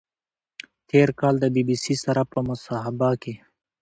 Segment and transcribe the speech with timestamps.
[0.89, 3.33] تېر کال د بی بی سي سره په مصاحبه کې